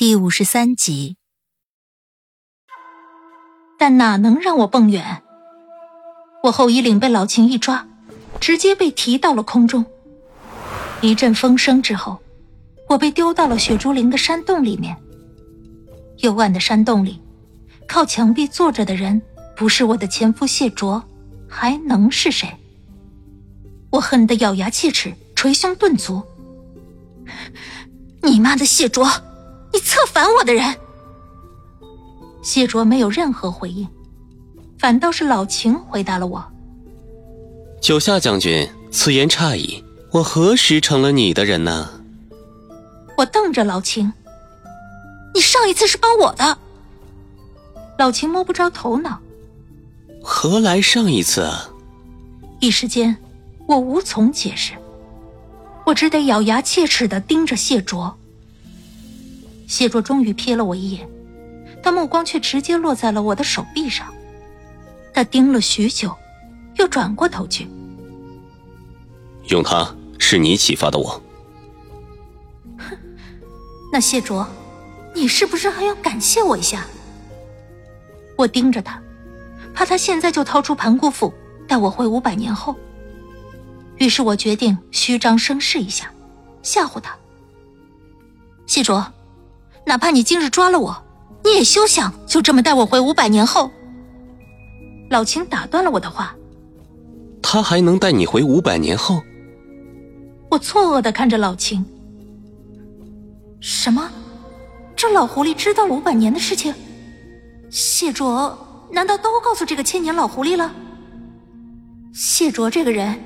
[0.00, 1.18] 第五十三集，
[3.78, 5.22] 但哪能让我蹦远？
[6.44, 7.86] 我后衣领被老秦一抓，
[8.40, 9.84] 直接被提到了空中。
[11.02, 12.18] 一阵风声之后，
[12.88, 14.96] 我被丢到了雪竹林的山洞里面。
[16.20, 17.20] 幽暗的山洞里，
[17.86, 19.20] 靠墙壁坐着的人
[19.54, 21.04] 不是我的前夫谢卓，
[21.46, 22.48] 还能是谁？
[23.90, 26.22] 我恨得咬牙切齿，捶胸顿足。
[28.24, 29.06] 你妈的谢卓！
[29.72, 30.76] 你策反我的人，
[32.42, 33.86] 谢卓没有任何回应，
[34.78, 36.44] 反倒是老秦回答了我
[37.80, 41.88] ：“九夏将军，此言差矣，我何时成了你的人呢？”
[43.16, 44.12] 我瞪着老秦
[45.34, 46.58] ：“你上一次是帮我的。”
[47.98, 49.20] 老秦摸不着头脑
[50.22, 51.48] ：“何来上一次？”
[52.60, 53.16] 一时间，
[53.68, 54.72] 我无从解释，
[55.86, 58.16] 我只得咬牙切齿的盯着谢卓。
[59.70, 61.08] 谢卓终于瞥了我一眼，
[61.80, 64.12] 但目光却直接落在了我的手臂上。
[65.14, 66.12] 他盯了许久，
[66.74, 67.68] 又转过头去。
[69.46, 71.22] 用他是你启发的我。
[72.78, 72.98] 哼，
[73.92, 74.44] 那谢卓，
[75.14, 76.84] 你是不是还要感谢我一下？
[78.36, 79.00] 我盯着他，
[79.72, 81.32] 怕他现在就掏出盘古斧
[81.68, 82.74] 带我回五百年后。
[83.98, 86.12] 于是我决定虚张声势一下，
[86.60, 87.16] 吓唬他。
[88.66, 89.06] 谢卓。
[89.86, 91.04] 哪怕你今日抓了我，
[91.44, 93.70] 你也休想就这么带我回五百年后。
[95.10, 96.34] 老秦打断了我的话。
[97.42, 99.20] 他还能带你回五百年后？
[100.50, 101.84] 我错愕的看着老秦。
[103.60, 104.08] 什么？
[104.94, 106.74] 这老狐狸知道了五百年的事情？
[107.70, 110.72] 谢卓难道都告诉这个千年老狐狸了？
[112.12, 113.18] 谢卓这个人，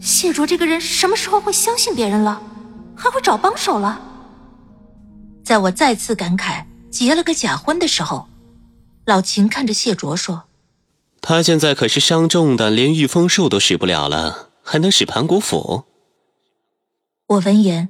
[0.00, 2.40] 谢卓这个人什么时候会相信别人了？
[2.94, 4.00] 还会找帮手了？
[5.48, 8.28] 在我再次感慨结了个假婚的时候，
[9.06, 10.44] 老秦看着谢卓说
[11.22, 15.84] ：“他现在可是伤重的，连御风术都使不了了，还能使盘古斧？”
[17.28, 17.88] 我闻言，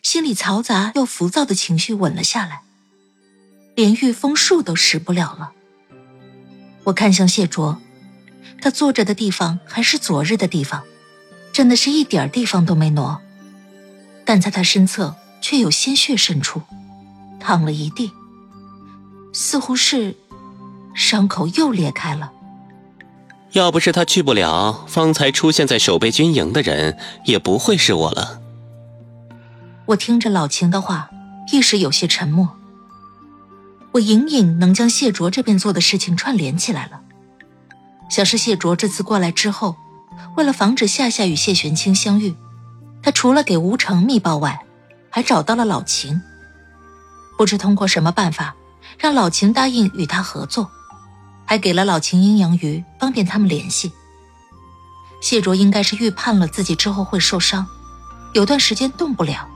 [0.00, 2.62] 心里嘈杂又浮躁的情绪稳了下来。
[3.74, 5.52] 连御风术都使不了了。
[6.84, 7.78] 我看向谢卓，
[8.62, 10.82] 他坐着的地方还是昨日的地方，
[11.52, 13.20] 真的是一点地方都没挪，
[14.24, 16.62] 但在他身侧却有鲜血渗出。
[17.46, 18.10] 淌了一地，
[19.32, 20.16] 似乎是
[20.96, 22.32] 伤口又裂开了。
[23.52, 28.40] 要不是他去不了，方才出现在守备军营的人也不会是我了。
[29.86, 31.08] 我听着老秦的话，
[31.52, 32.56] 一时有些沉默。
[33.92, 37.00] 我隐隐能将谢卓这边做的事情串联起来了，
[38.10, 39.76] 想是谢卓这次过来之后，
[40.36, 42.34] 为了防止夏夏与谢玄清相遇，
[43.00, 44.66] 他除了给吴成密报外，
[45.10, 46.20] 还找到了老秦。
[47.36, 48.54] 不知通过什么办法，
[48.98, 50.70] 让老秦答应与他合作，
[51.44, 53.92] 还给了老秦阴阳鱼，方便他们联系。
[55.20, 57.66] 谢卓应该是预判了自己之后会受伤，
[58.32, 59.48] 有段时间动不了，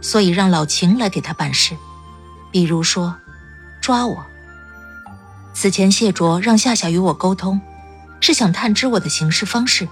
[0.00, 1.76] 所以让老秦来给他办事，
[2.50, 3.14] 比如说
[3.80, 4.24] 抓我。
[5.54, 7.60] 此前谢卓让夏夏与我沟通，
[8.20, 9.88] 是想探知我的行事方式。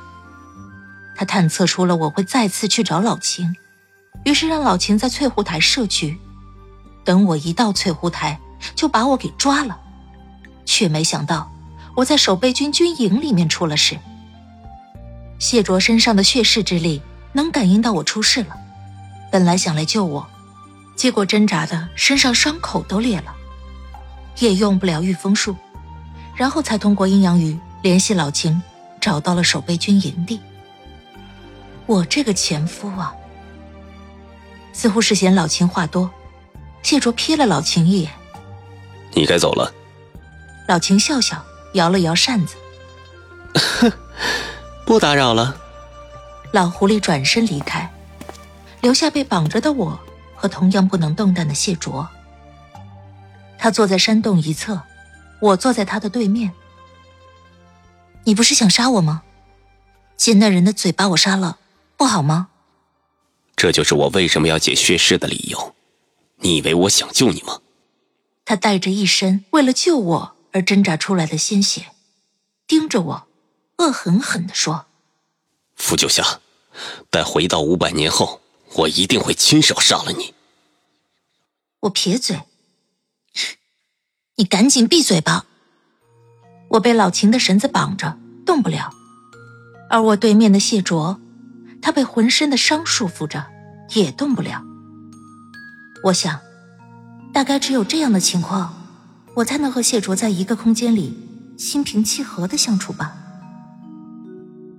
[1.16, 3.54] 他探测出了我会再次去找老秦，
[4.24, 6.18] 于是让老秦在翠湖台设局。
[7.04, 8.38] 等我一到翠湖台，
[8.74, 9.78] 就把我给抓了，
[10.64, 11.50] 却没想到
[11.96, 13.98] 我在守备军军营里面出了事。
[15.38, 17.00] 谢卓身上的血势之力
[17.32, 18.56] 能感应到我出事了，
[19.32, 20.26] 本来想来救我，
[20.94, 23.34] 结果挣扎的身上伤口都裂了，
[24.38, 25.56] 也用不了御风术，
[26.34, 28.62] 然后才通过阴阳鱼联系老秦，
[29.00, 30.38] 找到了守备军营地。
[31.86, 33.14] 我这个前夫啊，
[34.72, 36.10] 似乎是嫌老秦话多。
[36.82, 38.10] 谢卓瞥了老秦一眼，
[39.14, 39.72] 你该走了。
[40.66, 41.44] 老秦笑笑，
[41.74, 42.56] 摇了摇扇子，
[43.54, 43.92] 哼，
[44.84, 45.56] 不打扰了。
[46.52, 47.88] 老狐狸转身离开，
[48.80, 49.98] 留下被绑着的我
[50.34, 52.08] 和同样不能动弹的谢卓。
[53.58, 54.80] 他坐在山洞一侧，
[55.40, 56.52] 我坐在他的对面。
[58.24, 59.22] 你不是想杀我吗？
[60.16, 61.58] 借那人的嘴把我杀了，
[61.96, 62.48] 不好吗？
[63.54, 65.74] 这就是我为什么要解血誓的理由。
[66.40, 67.60] 你以为我想救你吗？
[68.44, 71.92] 他带着一身为了救我而挣扎出来的鲜血，
[72.66, 73.28] 盯着我，
[73.78, 74.86] 恶狠狠地说
[75.76, 76.40] ：“傅九霞，
[77.10, 78.40] 待回到五百年后，
[78.74, 80.34] 我一定会亲手杀了你。”
[81.80, 82.40] 我撇嘴
[84.36, 85.46] ：“你赶紧闭嘴吧！”
[86.70, 88.92] 我被老秦的绳子绑着，动不了。
[89.88, 91.20] 而我对面的谢卓，
[91.82, 93.46] 他被浑身的伤束缚着，
[93.90, 94.64] 也动不了。
[96.02, 96.40] 我想，
[97.30, 98.74] 大概只有这样的情况，
[99.34, 101.14] 我才能和谢卓在一个空间里
[101.58, 103.14] 心平气和的相处吧。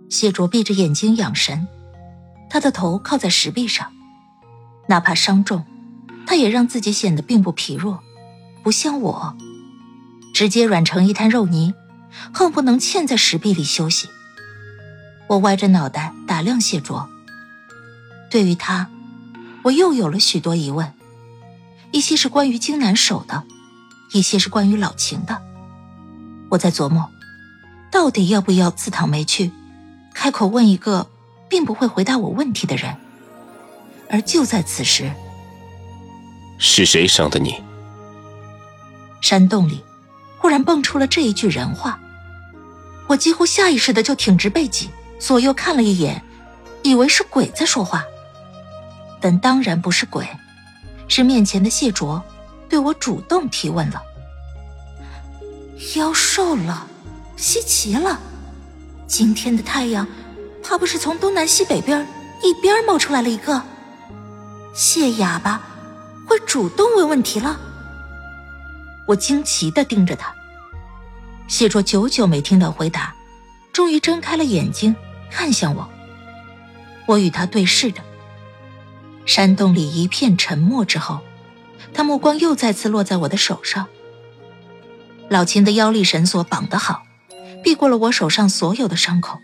[0.09, 1.67] 谢卓闭着眼睛养神，
[2.49, 3.91] 他的头靠在石壁上，
[4.87, 5.63] 哪怕伤重，
[6.25, 7.99] 他也让自己显得并不疲弱，
[8.63, 9.37] 不像我，
[10.33, 11.75] 直接软成一滩肉泥，
[12.33, 14.09] 恨不能嵌在石壁里休息。
[15.27, 17.07] 我歪着脑袋打量谢卓，
[18.31, 18.89] 对于他，
[19.61, 20.91] 我又有了许多疑问。
[21.91, 23.43] 一些是关于荆南守的，
[24.13, 25.41] 一些是关于老秦的。
[26.49, 27.09] 我在琢磨，
[27.91, 29.51] 到底要不要自讨没趣，
[30.13, 31.07] 开口问一个
[31.49, 32.95] 并不会回答我问题的人。
[34.09, 35.11] 而就在此时，
[36.57, 37.61] 是谁伤的你？
[39.21, 39.83] 山洞里
[40.37, 41.99] 忽然蹦出了这一句人话，
[43.07, 44.89] 我几乎下意识的就挺直背脊，
[45.19, 46.21] 左右看了一眼，
[46.83, 48.03] 以为是鬼在说话，
[49.21, 50.27] 但当然不是鬼。
[51.11, 52.23] 是面前的谢卓，
[52.69, 54.01] 对我主动提问了。
[55.97, 56.87] 妖兽了，
[57.35, 58.17] 稀奇了，
[59.07, 60.07] 今天的太阳，
[60.63, 62.07] 怕不是从东南西北边
[62.41, 63.61] 一边冒出来了一个？
[64.73, 65.61] 谢哑巴
[66.25, 67.59] 会主动问问题了？
[69.05, 70.33] 我惊奇的盯着他。
[71.49, 73.13] 谢卓久久没听到回答，
[73.73, 74.95] 终于睁开了眼睛，
[75.29, 75.89] 看向我。
[77.05, 78.01] 我与他对视着。
[79.25, 81.19] 山洞里一片沉默之后，
[81.93, 83.87] 他目光又再次落在我的手上。
[85.29, 87.03] 老秦的腰力绳索绑得好，
[87.63, 89.39] 避过了我手上所有的伤口。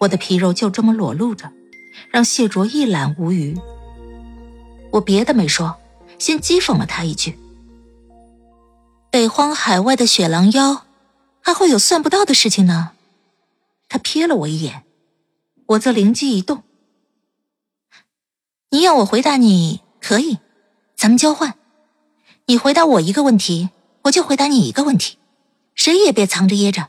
[0.00, 1.50] 我的皮肉就这么裸露着，
[2.10, 3.56] 让谢卓一览无余。
[4.92, 5.76] 我别的没说，
[6.18, 7.38] 先讥讽了他一句
[9.10, 10.84] ：“北荒海外的雪狼妖，
[11.40, 12.90] 还会有算不到的事情呢。”
[13.88, 14.84] 他瞥了我一眼，
[15.66, 16.64] 我则灵机一动。
[18.76, 20.36] 你要我回答你可以，
[20.94, 21.54] 咱们交换。
[22.44, 23.70] 你回答我一个问题，
[24.02, 25.16] 我就回答你一个问题，
[25.74, 26.88] 谁也别藏着掖着。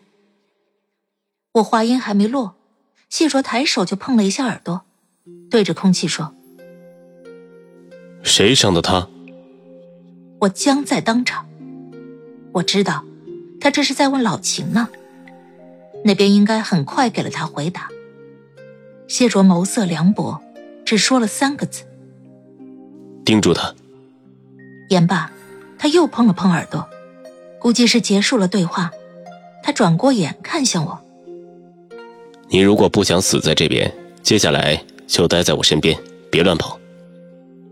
[1.53, 2.55] 我话音还没落，
[3.07, 4.81] 谢卓抬手就碰了一下耳朵，
[5.49, 6.33] 对着空气说
[8.21, 9.07] ：“谁伤的他？”
[10.41, 11.47] 我僵在当场。
[12.51, 13.05] 我知道，
[13.61, 14.89] 他这是在问老秦呢。
[16.03, 17.87] 那边应该很快给了他回答。
[19.07, 20.41] 谢卓眸色凉薄。
[20.87, 21.83] 只说了三个字
[23.25, 23.75] ：“盯住他。”
[24.87, 25.29] 言罢，
[25.77, 26.87] 他又碰了碰耳朵，
[27.59, 28.89] 估计是结束了对话。
[29.61, 30.97] 他转过眼看向我
[32.47, 33.93] ：“你如果不想死在这边，
[34.23, 35.99] 接下来就待在我身边，
[36.31, 36.79] 别乱跑。”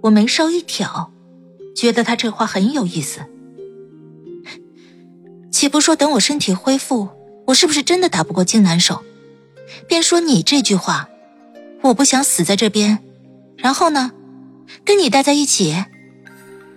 [0.04, 1.10] 我眉梢一挑，
[1.74, 3.22] 觉得他这话很有意思。
[5.54, 7.08] 且不说等我身体恢复，
[7.48, 9.06] 我是不是真的打不过金南手？
[9.88, 11.08] 便说你这句话，
[11.82, 13.00] 我不想死在这边。
[13.58, 14.12] 然后呢，
[14.84, 15.86] 跟你待在一起，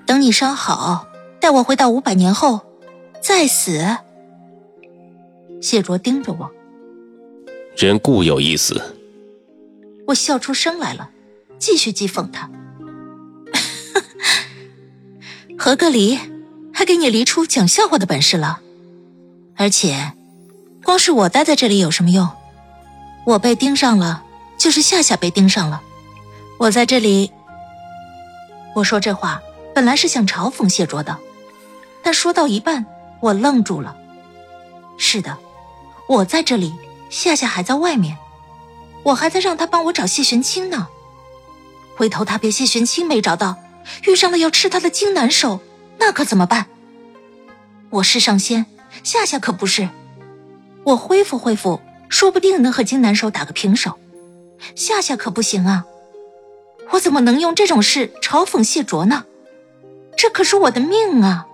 [0.07, 1.07] 等你伤好，
[1.41, 2.61] 带我回到五百年后，
[3.21, 3.97] 再死。
[5.61, 6.51] 谢卓盯着我，
[7.77, 8.81] 人固有一死。
[10.07, 11.11] 我笑出声来了，
[11.59, 12.49] 继续讥讽他
[15.59, 16.19] ：“合个离，
[16.73, 18.61] 还给你离出讲笑话的本事了。
[19.57, 20.13] 而且，
[20.85, 22.29] 光是我待在这里有什么用？
[23.27, 24.23] 我被盯上了，
[24.59, 25.81] 就是夏夏被盯上了。”
[26.59, 27.31] 我在这里。
[28.75, 29.41] 我说这话
[29.75, 31.17] 本来是想嘲讽谢卓的，
[32.03, 32.85] 但说到一半，
[33.21, 33.97] 我愣住了。
[34.97, 35.39] 是的，
[36.09, 36.75] 我在这里，
[37.11, 38.19] 夏夏还在外面，
[39.05, 40.89] 我还在让他帮我找谢玄清呢。
[41.97, 43.57] 回头他别谢玄清没找到，
[44.07, 45.61] 遇上了要吃他的金南手，
[45.99, 46.67] 那可怎么办？
[47.91, 48.67] 我是上仙，
[49.03, 49.89] 夏夏可不是。
[50.85, 53.99] 我恢复恢复，说不定能和金南手打个平手，
[54.75, 55.85] 夏夏可不行啊。
[56.93, 59.27] 我怎么能用这种事嘲讽谢卓呢？
[60.17, 61.47] 这可是我的命啊！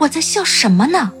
[0.00, 1.12] 我在笑什么呢？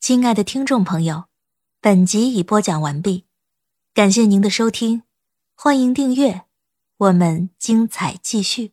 [0.00, 1.24] 亲爱的听众朋友，
[1.80, 3.26] 本集已播讲完毕，
[3.94, 5.02] 感谢您的收听，
[5.54, 6.42] 欢迎订阅，
[6.96, 8.72] 我们精彩继续。